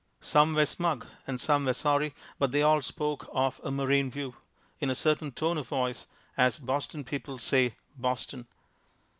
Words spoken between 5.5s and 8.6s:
of voice, as Boston people say "Boston."